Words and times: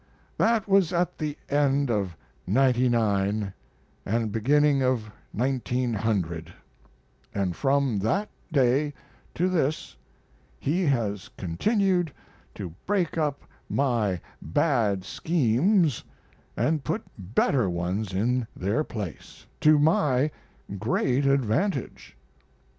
That 0.39 0.67
was 0.67 0.91
at 0.93 1.19
the 1.19 1.37
end 1.47 1.91
of 1.91 2.17
'99 2.47 3.53
and 4.03 4.31
beginning 4.31 4.81
of 4.81 5.11
1900; 5.31 6.51
and 7.35 7.55
from 7.55 7.99
that 7.99 8.27
day 8.51 8.95
to 9.35 9.47
this 9.47 9.95
he 10.59 10.87
has 10.87 11.29
continued 11.37 12.11
to 12.55 12.73
break 12.87 13.15
up 13.19 13.43
my 13.69 14.19
bad 14.41 15.03
schemes 15.05 16.03
and 16.57 16.83
put 16.83 17.03
better 17.19 17.69
ones 17.69 18.11
in 18.11 18.47
their 18.55 18.83
place, 18.83 19.45
to 19.59 19.77
my 19.77 20.31
great 20.79 21.27
advantage. 21.27 22.17